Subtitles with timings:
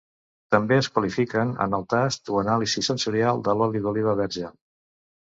[0.53, 4.57] També es qualifiquen en el tast o anàlisi sensorial de l'oli d'oliva verge.